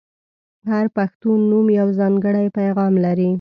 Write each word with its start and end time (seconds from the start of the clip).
•هر 0.71 0.85
پښتو 0.95 1.29
نوم 1.49 1.67
یو 1.79 1.87
ځانګړی 1.99 2.45
پیغام 2.57 2.93
لري. 3.05 3.29